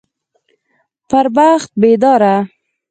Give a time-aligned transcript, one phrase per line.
[1.09, 2.35] پر بخت بيداره